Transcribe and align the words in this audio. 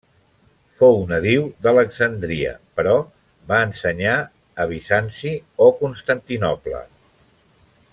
Fou 0.77 0.95
nadiu 1.11 1.43
d'Alexandria, 1.65 2.55
però 2.79 2.97
va 3.53 3.61
ensenyar 3.67 4.17
a 4.65 4.69
Bizanci 4.75 5.37
o 5.67 5.73
Constantinoble. 5.85 6.87